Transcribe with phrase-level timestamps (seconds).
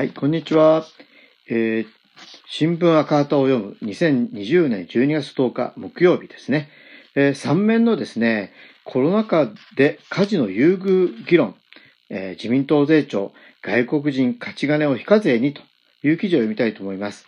[0.00, 0.86] はい、こんにちは。
[1.50, 1.86] えー、
[2.48, 6.70] 新聞赤旗を読む2020年12月10日木曜日ですね。
[7.14, 8.50] えー、3面のですね、
[8.84, 11.54] コロナ禍で家事の優遇議論、
[12.08, 15.60] えー、自民党税調、外国人勝ち金を非課税にと
[16.02, 17.26] いう記事を読みたいと思います。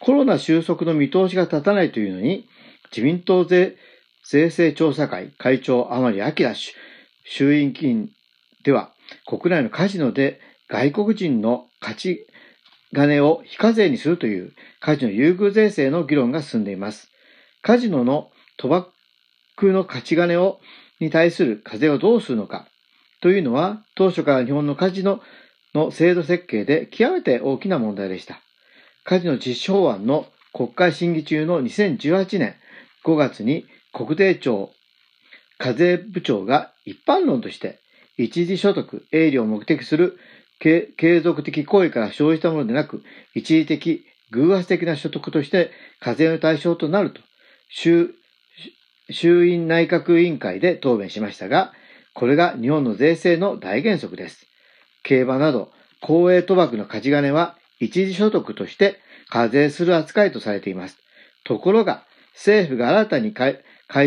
[0.00, 2.48] コロナ収束の見通しが立たないというのに、
[2.92, 3.76] 自民党税
[4.24, 6.72] 税制調査会会長甘利明氏
[7.24, 8.08] 衆院議員
[8.64, 8.94] では、
[9.26, 12.26] 国内のカジノで外国人の勝ち
[12.94, 17.10] 金を非課税にするというカジノ優遇税制の議論が進んでいます。
[17.62, 18.68] カジノの賭
[19.56, 20.60] 博の勝ち金を
[21.00, 22.66] に対する課税をどうするのか
[23.20, 25.20] というのは当初から日本のカジノ
[25.74, 28.40] の制度設計で極めて大きな問題でした。
[29.04, 32.54] カジノ実施法案の国会審議中の2018年
[33.04, 34.70] 5月に国税庁
[35.58, 37.80] 課税部長が一般論として
[38.18, 40.18] 一時所得、営利を目的する
[40.58, 43.02] 継続的行為から生じたものでなく、
[43.34, 47.20] 一時的、偶発的な所得として課税の対象となると、
[47.68, 48.14] 衆
[49.10, 51.72] 衆院内閣委員会で答弁しましたが、
[52.14, 54.46] これが日本の税制の大原則です。
[55.02, 60.98] 競馬など、公営賭博の勝ち金は一時所得として課税する扱いとされています。
[61.44, 63.62] ところが、政府が新たに会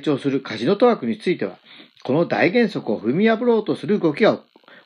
[0.00, 1.58] 長するカジノ賭博については、
[2.04, 4.36] この大原則を踏み破ろうとする動きが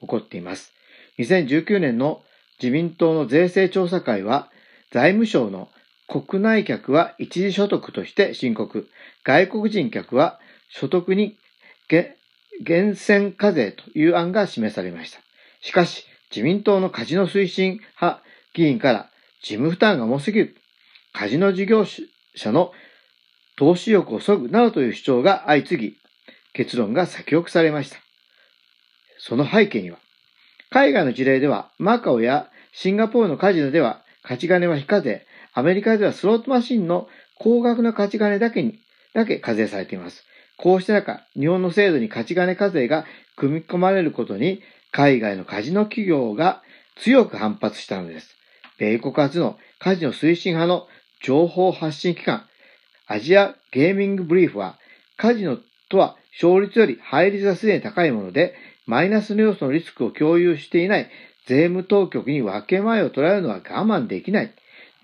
[0.00, 0.72] 起こっています。
[1.18, 2.22] 2019年の
[2.60, 4.50] 自民党の税制調査会は、
[4.90, 5.68] 財務省の
[6.06, 8.88] 国内客は一時所得として申告、
[9.24, 11.38] 外国人客は所得に
[12.60, 15.20] 源泉課税という案が示されました。
[15.60, 18.22] しかし、自民党のカジノ推進派
[18.54, 19.10] 議員から
[19.42, 20.56] 事務負担が重すぎる、
[21.12, 22.72] カジノ事業者の
[23.56, 25.96] 投資欲を削ぐなどという主張が相次ぎ、
[26.52, 27.98] 結論が先送されました。
[29.18, 29.98] その背景には、
[30.72, 37.08] 海外の事例では、マカオやシンガポールのカジノでは、勝ち金は非課税、アメリカではスロットマシンの
[37.38, 38.78] 高額な勝ち金だけに、
[39.12, 40.24] だけ課税されています。
[40.56, 43.04] こうした中、日本の制度に勝ち金課税が
[43.36, 46.62] 組み込まれることに、海外のカジノ企業が
[46.96, 48.34] 強く反発したのです。
[48.78, 50.86] 米国初のカジノ推進派の
[51.22, 52.46] 情報発信機関、
[53.06, 54.78] アジアゲーミングブリーフは、
[55.18, 55.58] カジノ
[55.90, 58.54] とは勝率より配率がすでに高いもので、
[58.86, 61.10] マイナスの要素のリスクを共有していない
[61.46, 64.54] 税務当局に分け前を取られるのは我慢できない。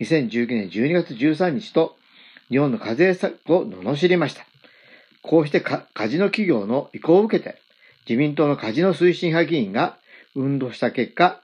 [0.00, 1.96] 2019年12月13日と
[2.48, 4.46] 日本の課税策を罵りました。
[5.22, 7.60] こうしてカジノ企業の意向を受けて、
[8.08, 9.98] 自民党のカジノ推進派議員が
[10.34, 11.42] 運動した結果、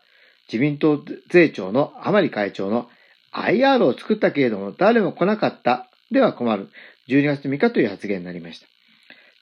[0.50, 2.88] 自民党税調の甘利会長の
[3.32, 6.70] IR を作ったけれども誰も来なかったでは困る。
[7.08, 8.66] 12月3日という発言になりました。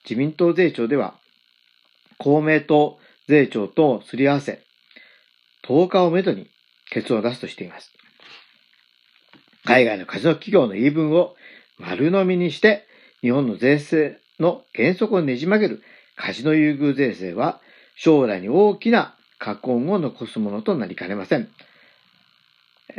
[0.03, 1.15] 自民党税調では、
[2.23, 4.63] 公明党税調とすり合わせ、
[5.67, 6.49] 10日をめどに
[6.89, 7.91] 結論を出すとしています。
[9.65, 11.35] 海外のカジノ企業の言い分を
[11.77, 12.87] 丸飲みにして、
[13.19, 15.83] 日本の税制の原則をねじ曲げる
[16.15, 17.59] カジノ優遇税制は、
[17.97, 21.49] 将来に大きな禍根を残すものとなりかねません。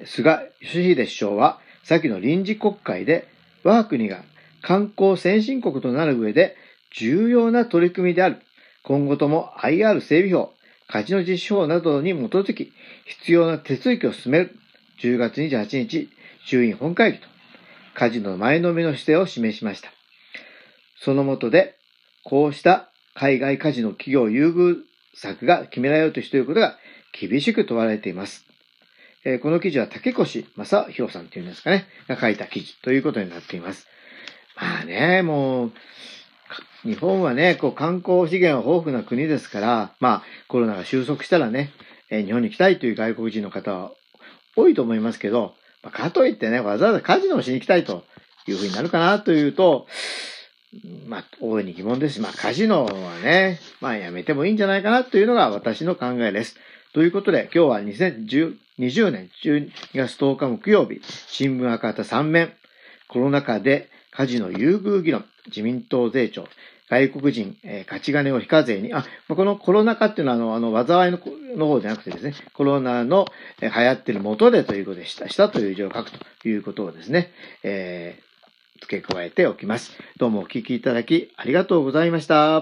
[0.04, 3.26] 菅義偉首相は、先の臨時国会で、
[3.62, 4.22] 我が国が
[4.60, 6.56] 観光先進国となる上で
[6.94, 8.42] 重要な取り組みである。
[8.84, 10.52] 今後とも IR 整備法、
[10.86, 12.72] カジノ実施法などに基づき、
[13.06, 14.56] 必要な手続きを進める。
[15.00, 16.10] 10月28日、
[16.44, 17.26] 衆院本会議と、
[17.94, 19.90] カジノ前のめの姿勢を示しました。
[21.00, 21.76] その下で、
[22.24, 24.82] こうした海外カジノ企業優遇
[25.14, 26.76] 策が決められようとしていることが
[27.18, 28.44] 厳しく問われています。
[29.24, 33.86] えー、この記事は竹越正宏さんというんですかね、が書いた記事ということになっています。
[34.56, 35.72] まあね、もう、
[36.84, 41.70] 日本はね、こう観光資源豊富な国ですから、まあコロナが収束したらね、
[42.10, 43.92] え、日本に来たいという外国人の方は
[44.56, 48.04] 多いと思いますけど、ま、かといってね、わざわざカジノをしに行きたいと
[48.46, 49.86] いうふうになるかなというと、
[51.06, 52.20] まあ、大いに疑問ですし。
[52.20, 56.56] まあ、カジノはね、まあ、やめてもいいんじゃないかなというのが私の考えです。
[56.92, 62.52] ということで、今日は2020年12月10日木曜日、新聞赤旗3面、
[63.08, 66.46] コロナ禍でカジノ優遇議論、自民党税調、
[66.88, 71.18] 外国人、えー、勝ち金を非課税に、あ、このコロナ禍っていうのは、あの、あの、災いの
[71.56, 73.26] の方じゃなくてですね、コロナの、
[73.60, 77.32] えー、流行ってる元でということでした、したという字を書くということをですね、
[77.62, 79.92] えー、付け加えておきます。
[80.18, 82.60] どうもお聞きいただきありがとうございました。